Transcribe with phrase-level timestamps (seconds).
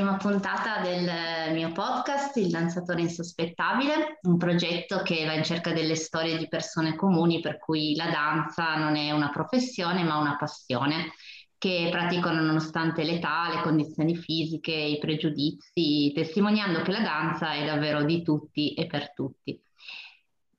[0.00, 5.94] prima puntata del mio podcast, Il danzatore insospettabile, un progetto che va in cerca delle
[5.94, 11.12] storie di persone comuni per cui la danza non è una professione ma una passione
[11.58, 18.02] che praticano nonostante l'età, le condizioni fisiche, i pregiudizi, testimoniando che la danza è davvero
[18.02, 19.62] di tutti e per tutti.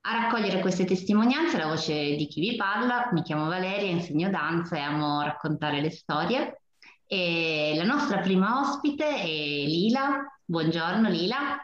[0.02, 4.78] A raccogliere queste testimonianze la voce di chi vi parla, mi chiamo Valeria, insegno danza
[4.78, 6.61] e amo raccontare le storie.
[7.14, 10.26] E la nostra prima ospite è Lila.
[10.46, 11.60] Buongiorno Lila.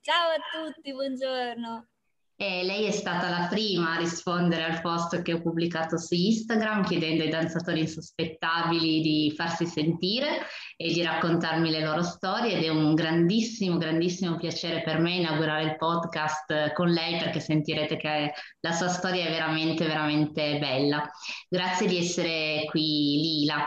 [0.00, 1.86] Ciao a tutti, buongiorno.
[2.34, 6.82] E lei è stata la prima a rispondere al post che ho pubblicato su Instagram
[6.82, 10.40] chiedendo ai danzatori insospettabili di farsi sentire
[10.76, 15.62] e di raccontarmi le loro storie ed è un grandissimo, grandissimo piacere per me inaugurare
[15.66, 21.08] il podcast con lei perché sentirete che la sua storia è veramente, veramente bella.
[21.48, 23.64] Grazie di essere qui Lila.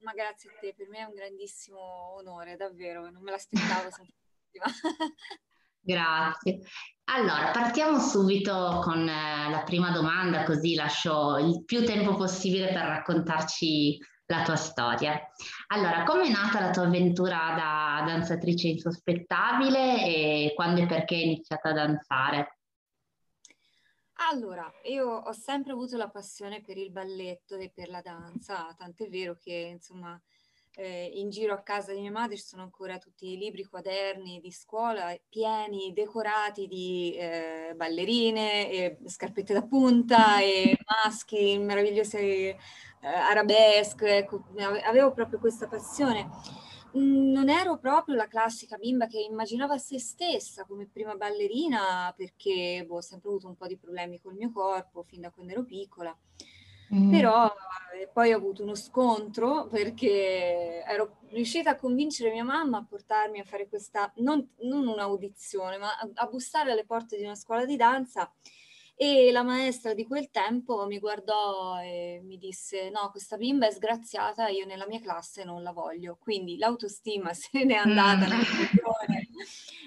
[0.00, 3.88] Ma grazie a te, per me è un grandissimo onore, davvero, non me l'aspettavo.
[5.80, 6.60] Grazie.
[7.04, 12.84] Allora, partiamo subito con eh, la prima domanda, così lascio il più tempo possibile per
[12.84, 15.18] raccontarci la tua storia.
[15.68, 21.24] Allora, come è nata la tua avventura da danzatrice insospettabile e quando e perché hai
[21.24, 22.57] iniziato a danzare?
[24.20, 29.08] Allora, io ho sempre avuto la passione per il balletto e per la danza, tant'è
[29.08, 30.20] vero che, insomma,
[30.74, 34.40] eh, in giro a casa di mia madre ci sono ancora tutti i libri, quaderni
[34.40, 42.56] di scuola pieni, decorati di eh, ballerine, e scarpette da punta e maschi meravigliosi eh,
[43.00, 44.18] arabesque.
[44.18, 44.44] Ecco,
[44.84, 46.28] avevo proprio questa passione.
[46.96, 52.84] Mm, non ero proprio la classica bimba che immaginava se stessa come prima ballerina perché
[52.86, 55.64] boh, ho sempre avuto un po' di problemi col mio corpo fin da quando ero
[55.64, 56.16] piccola.
[56.94, 57.10] Mm.
[57.10, 57.52] Però
[58.00, 63.40] eh, poi ho avuto uno scontro perché ero riuscita a convincere mia mamma a portarmi
[63.40, 67.66] a fare questa, non, non un'audizione, ma a, a, bussare alle porte di una scuola
[67.66, 68.32] di danza
[69.00, 73.70] e la maestra di quel tempo mi guardò e mi disse no, questa bimba è
[73.70, 76.18] sgraziata, io nella mia classe non la voglio.
[76.20, 78.40] Quindi l'autostima se n'è andata mm.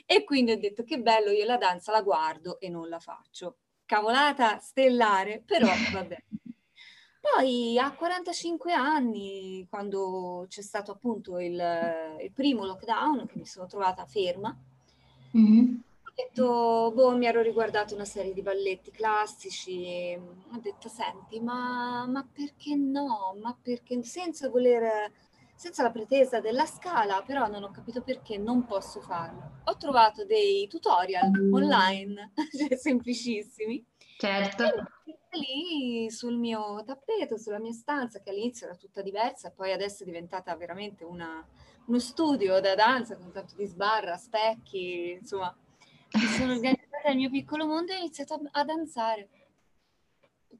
[0.05, 3.57] e quindi ho detto che bello, io la danza la guardo e non la faccio.
[3.83, 6.23] Cavolata stellare, però vabbè.
[7.19, 11.61] Poi a 45 anni, quando c'è stato appunto il,
[12.21, 14.57] il primo lockdown, che mi sono trovata ferma,
[15.37, 15.75] mm-hmm.
[16.23, 22.27] Detto, boh, mi ero riguardato una serie di balletti classici, ho detto, senti, ma, ma
[22.31, 23.35] perché no?
[23.41, 25.11] Ma perché senza voler,
[25.55, 29.59] senza la pretesa della scala, però non ho capito perché non posso farlo.
[29.65, 33.85] Ho trovato dei tutorial online, cioè semplicissimi.
[34.17, 34.63] Certo
[35.37, 40.05] lì sul mio tappeto, sulla mia stanza, che all'inizio era tutta diversa, poi adesso è
[40.05, 41.45] diventata veramente una,
[41.85, 45.55] uno studio da danza con tanto di sbarra, specchi, insomma,
[46.13, 49.29] mi sono organizzata nel mio piccolo mondo e ho iniziato a, a danzare.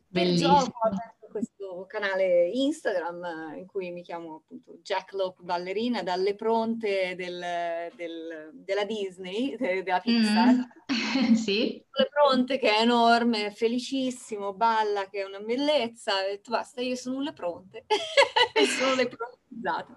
[0.07, 0.59] Bellissimo.
[0.59, 0.89] Gioco,
[1.31, 8.49] questo canale Instagram in cui mi chiamo appunto Jack Lope ballerina dalle pronte del, del,
[8.53, 10.53] della Disney, de, della Pixar.
[10.53, 11.33] Mm.
[11.33, 11.83] sì.
[11.91, 16.19] Le pronte che è enorme, felicissimo, balla che è una bellezza.
[16.19, 17.85] Ho detto basta, io sono le pronte
[18.77, 19.93] sono le prontizzate.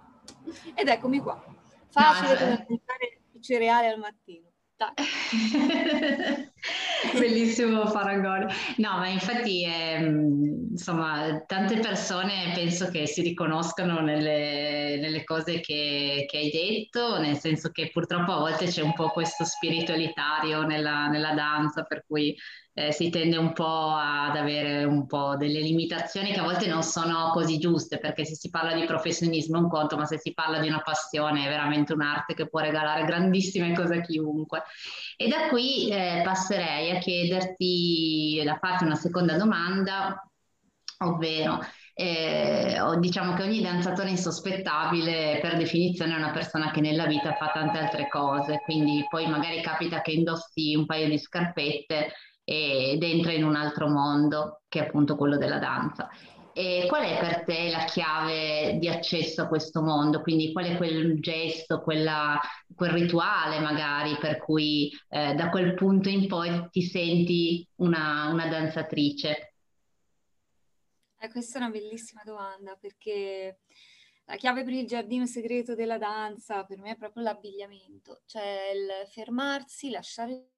[0.75, 1.43] Ed eccomi qua.
[1.89, 4.53] Facile no, come mangiare i cereali al mattino.
[4.97, 6.49] teşekkürler.
[7.19, 8.47] Bellissimo paragone.
[8.77, 16.27] No, ma infatti, ehm, insomma, tante persone penso che si riconoscano nelle, nelle cose che,
[16.29, 20.63] che, hai detto, nel senso che purtroppo a volte c'è un po' questo spirito elitario
[20.63, 22.35] nella, nella danza, per cui
[22.77, 26.83] eh, si tende un po' ad avere un po' delle limitazioni che a volte non
[26.83, 30.35] sono così giuste, perché se si parla di professionismo è un conto, ma se si
[30.35, 34.65] parla di una passione è veramente un'arte che può regalare grandissime cose a chiunque.
[35.17, 36.23] E da qui eh,
[36.55, 40.23] passerei a chiederti, da farti una seconda domanda,
[40.99, 41.59] ovvero
[41.95, 47.51] eh, diciamo che ogni danzatore insospettabile per definizione è una persona che nella vita fa
[47.53, 52.13] tante altre cose, quindi poi magari capita che indossi un paio di scarpette
[52.45, 56.09] ed entra in un altro mondo che è appunto quello della danza.
[56.57, 60.23] E qual è per te la chiave di accesso a questo mondo?
[60.23, 62.39] Quindi qual è quel gesto, quella,
[62.77, 68.47] quel rituale magari per cui eh, da quel punto in poi ti senti una, una
[68.47, 69.55] danzatrice?
[71.19, 73.59] Eh, questa è una bellissima domanda perché
[74.27, 79.09] la chiave per il giardino segreto della danza per me è proprio l'abbigliamento, cioè il
[79.11, 80.51] fermarsi, lasciare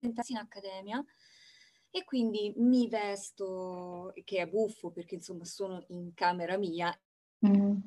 [0.00, 1.04] in accademia
[1.96, 6.94] e quindi mi vesto, che è buffo perché insomma sono in camera mia.
[7.46, 7.78] Mm.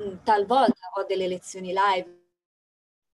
[0.00, 0.22] mm.
[0.22, 2.16] Talvolta ho delle lezioni live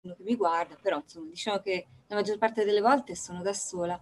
[0.03, 3.53] uno che mi guarda, però insomma diciamo che la maggior parte delle volte sono da
[3.53, 3.99] sola.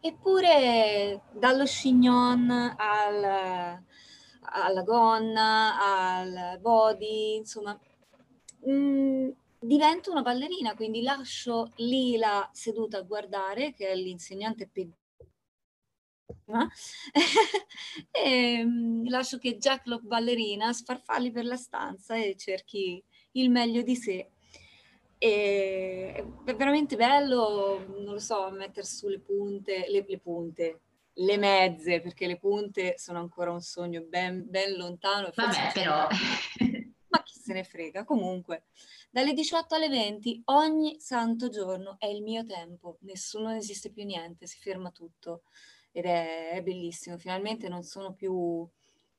[0.00, 3.24] Eppure dallo chignon al,
[4.40, 7.78] alla gonna, al body, insomma
[8.60, 15.04] mh, mm, divento una ballerina, quindi lascio Lila seduta a guardare, che è l'insegnante peggiore
[18.10, 23.82] e mh, lascio che Jack Lock ballerina sfarfalli per la stanza e cerchi il meglio
[23.82, 24.30] di sé.
[25.18, 30.80] E è veramente bello, non lo so, mettere su le punte, le, le punte,
[31.14, 35.30] le mezze, perché le punte sono ancora un sogno ben, ben lontano.
[35.34, 36.06] Vabbè, però...
[37.56, 38.64] Ne frega, comunque.
[39.10, 44.04] Dalle 18 alle 20 ogni santo giorno è il mio tempo, nessuno ne esiste più
[44.04, 45.44] niente, si ferma tutto
[45.90, 47.16] ed è, è bellissimo.
[47.16, 48.68] Finalmente non sono più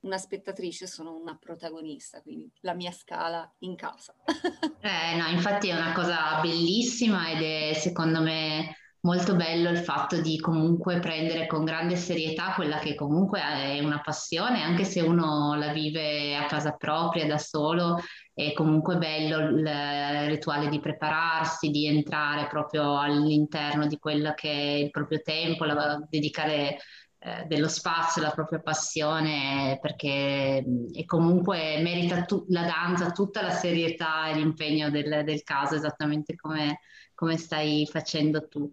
[0.01, 4.13] una spettatrice, sono una protagonista, quindi la mia scala in casa.
[4.81, 10.20] eh, no, infatti è una cosa bellissima ed è secondo me molto bello il fatto
[10.22, 15.56] di comunque prendere con grande serietà quella che comunque è una passione, anche se uno
[15.56, 18.00] la vive a casa propria da solo,
[18.34, 24.74] è comunque bello il rituale di prepararsi, di entrare proprio all'interno di quello che è
[24.84, 26.78] il proprio tempo, la, dedicare
[27.20, 30.64] eh, dello spazio, la propria passione, perché
[30.94, 36.36] e comunque merita tu, la danza tutta la serietà e l'impegno del, del caso, esattamente
[36.36, 36.80] come,
[37.16, 38.72] come stai facendo tu.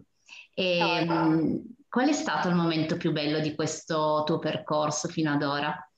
[0.57, 5.43] E, no, qual è stato il momento più bello di questo tuo percorso fino ad
[5.43, 5.91] ora?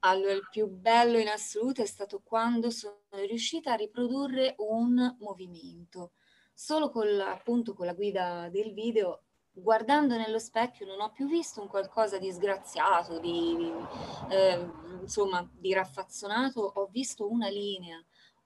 [0.00, 6.12] Allora, il più bello in assoluto è stato quando sono riuscita a riprodurre un movimento.
[6.52, 11.28] Solo con la, appunto con la guida del video, guardando nello specchio, non ho più
[11.28, 13.70] visto un qualcosa di sgraziato, di,
[14.28, 14.68] eh,
[15.00, 18.02] insomma, di raffazzonato, ho visto una linea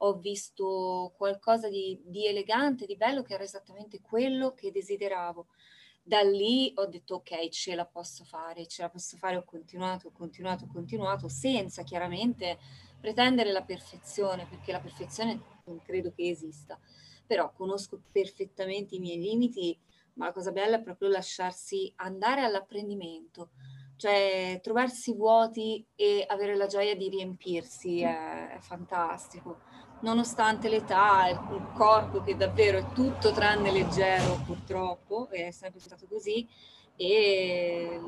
[0.07, 5.47] ho visto qualcosa di, di, elegante, di bello, che era esattamente quello che desideravo.
[6.03, 10.09] Da lì ho detto ok, ce la posso fare, ce la posso fare, ho continuato,
[10.09, 12.59] ho continuato, ho continuato, senza chiaramente
[13.01, 16.79] pretendere la perfezione, perché la perfezione non credo che esista,
[17.27, 19.79] però conosco perfettamente i miei limiti,
[20.15, 23.53] ma la cosa bella è proprio lasciarsi andare all'apprendimento,
[23.97, 31.67] cioè trovarsi vuoti e avere la gioia di riempirsi è, è fantastico nonostante l'età, il
[31.75, 36.47] corpo che davvero è tutto tranne leggero purtroppo, è sempre stato così,
[36.97, 38.01] e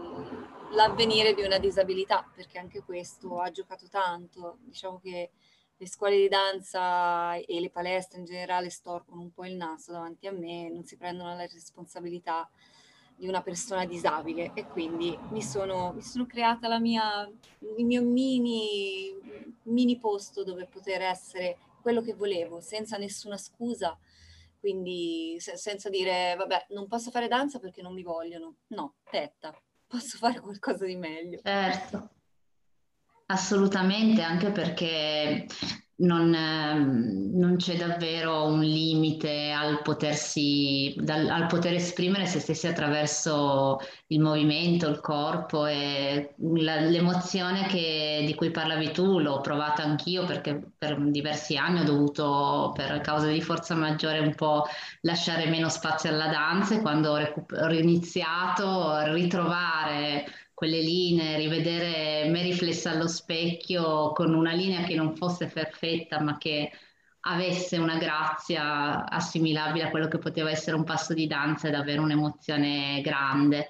[0.72, 4.58] l'avvenire di una disabilità, perché anche questo ha giocato tanto.
[4.60, 5.30] Diciamo che
[5.78, 10.26] le scuole di danza e le palestre in generale storcono un po' il naso davanti
[10.26, 12.48] a me, non si prendono la responsabilità
[13.18, 17.26] di una persona disabile e quindi mi sono, mi sono creata mia,
[17.76, 19.14] il mio mini,
[19.62, 21.56] mini posto dove poter essere
[21.86, 23.96] quello che volevo, senza nessuna scusa,
[24.58, 28.56] quindi se, senza dire, vabbè, non posso fare danza perché non mi vogliono.
[28.70, 29.56] No, aspetta,
[29.86, 31.38] posso fare qualcosa di meglio.
[31.44, 32.10] Certo,
[33.26, 35.46] assolutamente, anche perché
[35.98, 42.66] non, ehm, non, c'è davvero un limite al, potersi, dal, al poter esprimere se stessi
[42.66, 49.82] attraverso il movimento, il corpo e la, l'emozione che, di cui parlavi tu l'ho provata
[49.82, 54.64] anch'io perché per diversi anni ho dovuto per causa di forza maggiore un po'
[55.02, 60.26] lasciare meno spazio alla danza e quando ho, recu- ho iniziato ritrovare
[60.56, 66.38] quelle linee, rivedere me riflessa allo specchio con una linea che non fosse perfetta, ma
[66.38, 66.70] che
[67.20, 72.00] avesse una grazia assimilabile a quello che poteva essere un passo di danza è davvero
[72.00, 73.68] un'emozione grande.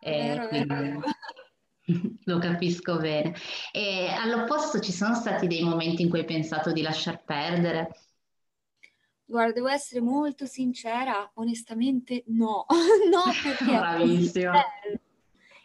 [0.00, 0.68] Vero, quindi...
[0.68, 1.00] vero.
[2.26, 3.34] Lo capisco bene.
[3.72, 7.88] E all'opposto ci sono stati dei momenti in cui hai pensato di lasciar perdere?
[9.24, 12.64] Guarda, devo essere molto sincera, onestamente no,
[13.10, 14.62] no perché Bravissima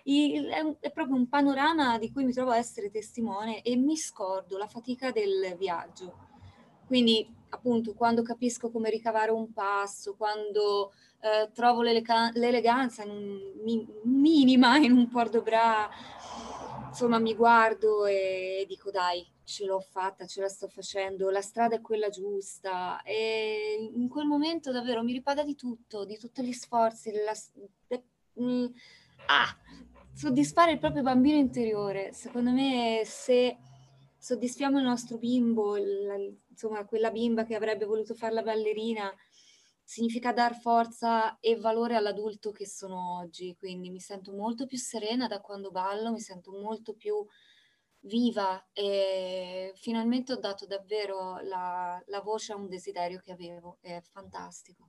[0.03, 3.95] il, è, è, proprio un panorama di cui mi trovo a essere testimone e mi
[3.95, 6.31] scordo la fatica del viaggio.
[6.85, 10.91] Quindi, appunto, quando capisco come ricavare un passo, quando
[11.21, 15.89] eh, trovo l'eleganza in un, minima in un port de bras,
[16.89, 21.75] insomma, mi guardo e dico dai, ce l'ho fatta, ce la sto facendo, la strada
[21.75, 26.53] è quella giusta e in quel momento davvero mi ripaga di tutto, di tutti gli
[26.53, 27.33] sforzi, della,
[27.87, 28.03] de,
[28.39, 28.65] mm,
[29.27, 29.57] ah,
[30.13, 32.13] soddisfare il proprio bambino interiore.
[32.13, 33.57] Secondo me se
[34.17, 36.15] soddisfiamo il nostro bimbo, la,
[36.49, 39.13] insomma quella bimba che avrebbe voluto fare la ballerina,
[39.83, 43.55] significa dar forza e valore all'adulto che sono oggi.
[43.57, 47.25] Quindi mi sento molto più serena da quando ballo, mi sento molto più
[48.05, 54.01] viva e finalmente ho dato davvero la, la voce a un desiderio che avevo, è
[54.01, 54.87] fantastico.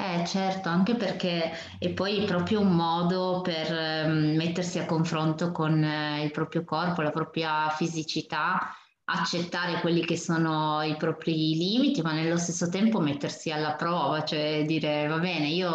[0.00, 5.82] Eh, certo, anche perché è poi proprio un modo per eh, mettersi a confronto con
[5.82, 8.74] eh, il proprio corpo, la propria fisicità
[9.10, 14.64] accettare quelli che sono i propri limiti, ma nello stesso tempo mettersi alla prova, cioè
[14.66, 15.70] dire va bene, io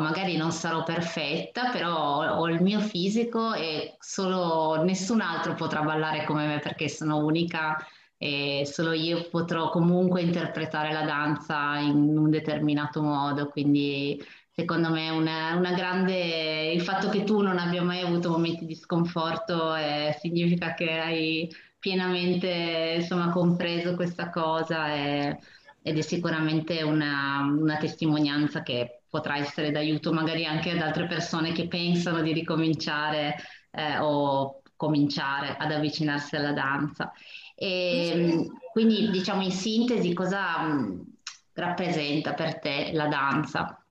[0.00, 6.24] magari non sarò perfetta, però ho il mio fisico e solo nessun altro potrà ballare
[6.24, 7.76] come me perché sono unica
[8.18, 14.20] e solo io potrò comunque interpretare la danza in un determinato modo, quindi
[14.50, 18.74] secondo me una, una grande il fatto che tu non abbia mai avuto momenti di
[18.74, 21.48] sconforto eh, significa che hai
[21.78, 25.38] pienamente insomma, compreso questa cosa e,
[25.82, 31.52] ed è sicuramente una, una testimonianza che potrà essere d'aiuto magari anche ad altre persone
[31.52, 33.36] che pensano di ricominciare
[33.70, 37.12] eh, o cominciare ad avvicinarsi alla danza.
[37.60, 41.18] E, quindi diciamo in sintesi cosa mh,
[41.54, 43.84] rappresenta per te la danza?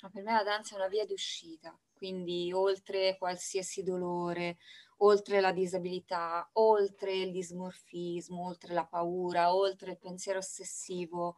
[0.00, 4.56] Per me la danza è una via d'uscita, quindi oltre qualsiasi dolore,
[4.98, 11.36] oltre la disabilità, oltre il dismorfismo, oltre la paura, oltre il pensiero ossessivo.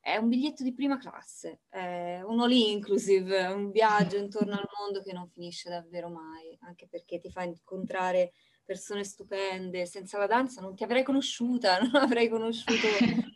[0.00, 5.02] È un biglietto di prima classe, è un all inclusive, un viaggio intorno al mondo
[5.02, 8.32] che non finisce davvero mai, anche perché ti fa incontrare
[8.68, 9.86] persone stupende.
[9.86, 12.86] Senza la danza non ti avrei conosciuta, non avrei conosciuto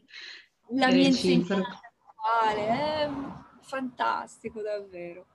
[0.76, 1.62] la mia insegnante
[2.54, 3.08] È
[3.62, 5.26] fantastico davvero.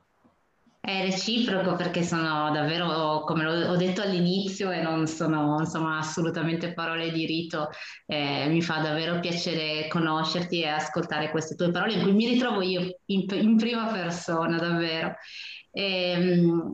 [0.80, 7.12] È reciproco perché sono davvero, come ho detto all'inizio, e non sono insomma, assolutamente parole
[7.12, 7.70] di rito,
[8.06, 12.62] eh, mi fa davvero piacere conoscerti e ascoltare queste tue parole in cui mi ritrovo
[12.62, 15.16] io in, in prima persona, davvero.
[15.72, 16.72] E, ehm,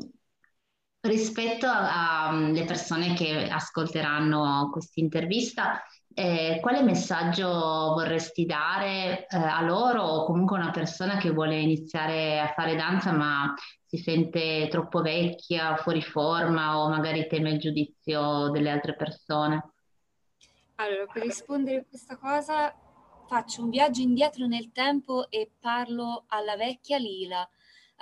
[1.03, 5.81] rispetto alle persone che ascolteranno questa intervista,
[6.13, 11.59] eh, quale messaggio vorresti dare eh, a loro o comunque a una persona che vuole
[11.59, 13.53] iniziare a fare danza ma
[13.85, 19.71] si sente troppo vecchia, fuori forma o magari teme il giudizio delle altre persone?
[20.75, 22.73] Allora, per rispondere a questa cosa
[23.27, 27.47] faccio un viaggio indietro nel tempo e parlo alla vecchia Lila,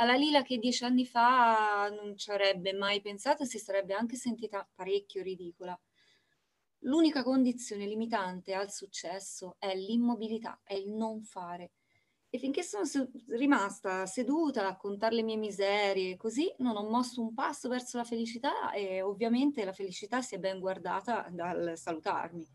[0.01, 4.15] alla Lila che dieci anni fa non ci avrebbe mai pensato e si sarebbe anche
[4.15, 5.79] sentita parecchio ridicola.
[6.85, 11.73] L'unica condizione limitante al successo è l'immobilità, è il non fare.
[12.31, 12.83] E finché sono
[13.27, 18.03] rimasta seduta a contare le mie miserie, così non ho mosso un passo verso la
[18.03, 22.47] felicità e ovviamente la felicità si è ben guardata dal salutarmi.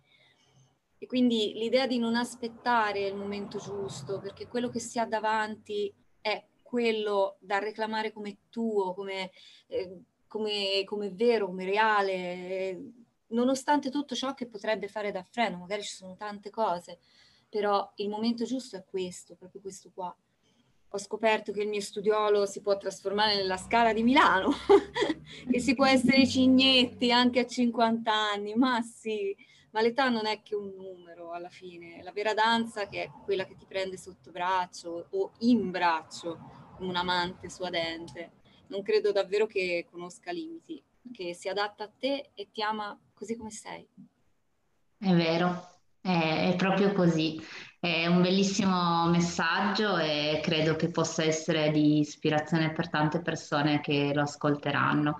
[0.99, 5.95] E quindi l'idea di non aspettare il momento giusto, perché quello che si ha davanti
[6.21, 9.31] è quello da reclamare come tuo, come,
[9.69, 12.93] eh, come, come vero, come reale, eh,
[13.29, 16.99] nonostante tutto ciò che potrebbe fare da freno, magari ci sono tante cose,
[17.49, 20.15] però il momento giusto è questo, proprio questo qua.
[20.91, 24.51] Ho scoperto che il mio studiolo si può trasformare nella scala di Milano,
[25.51, 29.35] che si può essere cignetti anche a 50 anni, ma sì,
[29.77, 33.45] ma l'età non è che un numero alla fine, la vera danza che è quella
[33.45, 36.39] che ti prende sotto braccio o in braccio,
[36.79, 38.31] un amante suadente.
[38.69, 43.37] Non credo davvero che conosca limiti, che si adatta a te e ti ama così
[43.37, 43.87] come sei.
[44.97, 47.39] È vero, è, è proprio così.
[47.79, 54.13] È un bellissimo messaggio e credo che possa essere di ispirazione per tante persone che
[54.15, 55.19] lo ascolteranno.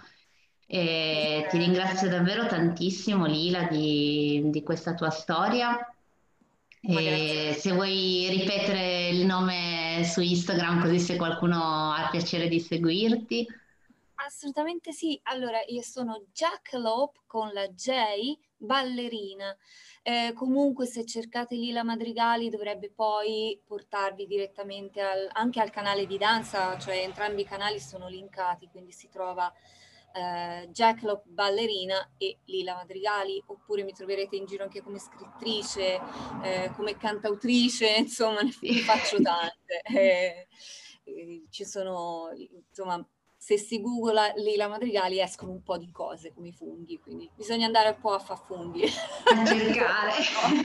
[0.67, 5.79] E ti ringrazio davvero tantissimo Lila di, di questa tua storia.
[6.81, 13.47] E se vuoi ripetere il nome su Instagram così se qualcuno ha piacere di seguirti.
[14.17, 15.19] Assolutamente sì.
[15.25, 17.93] Allora, io sono Jackalope con la J,
[18.57, 19.57] ballerina.
[20.03, 26.19] Eh, comunque, se cercate Lila Madrigali, dovrebbe poi portarvi direttamente al, anche al canale di
[26.19, 29.53] danza, cioè entrambi i canali sono linkati, quindi si trova
[30.17, 36.01] eh, Jackalope ballerina e Lila Madrigali, oppure mi troverete in giro anche come scrittrice,
[36.43, 39.83] eh, come cantautrice, insomma, ne faccio tante.
[39.93, 40.47] Eh,
[41.05, 42.31] eh, ci sono,
[42.69, 43.07] insomma,
[43.47, 47.67] se si googla Lila Madrigali escono un po' di cose come i funghi, quindi bisogna
[47.67, 48.83] andare un po' a far funghi.
[48.83, 50.15] A cercare.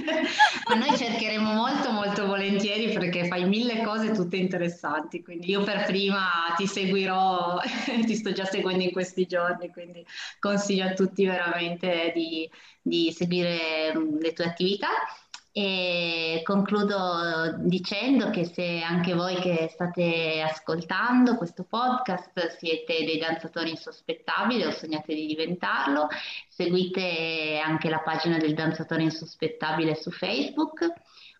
[0.68, 5.86] Ma noi cercheremo molto molto volentieri perché fai mille cose tutte interessanti, quindi io per
[5.86, 6.26] prima
[6.58, 7.60] ti seguirò,
[8.04, 10.04] ti sto già seguendo in questi giorni, quindi
[10.40, 12.50] consiglio a tutti veramente di,
[12.82, 14.90] di seguire le tue attività
[15.54, 23.72] E concludo dicendo che se anche voi che state ascoltando questo podcast siete dei danzatori
[23.72, 26.08] insospettabili o sognate di diventarlo,
[26.48, 30.88] seguite anche la pagina del danzatore insospettabile su Facebook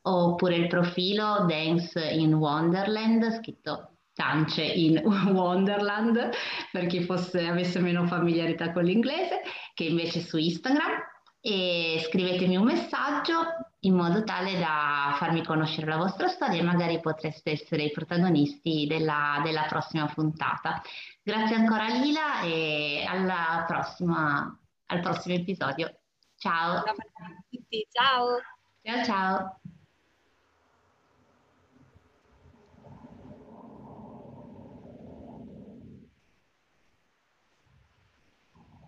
[0.02, 4.98] oppure il profilo Dance in Wonderland, scritto Tance in
[5.32, 6.32] Wonderland
[6.70, 9.42] per chi fosse, avesse meno familiarità con l'inglese,
[9.74, 11.10] che invece su Instagram.
[11.44, 17.00] E scrivetemi un messaggio in modo tale da farmi conoscere la vostra storia e magari
[17.00, 20.82] potreste essere i protagonisti della, della prossima puntata.
[21.24, 25.96] Grazie ancora Lila e alla prossima, al prossimo episodio.
[26.36, 26.84] Ciao.
[26.84, 28.28] Ciao a tutti, ciao.
[28.84, 29.61] Ciao ciao.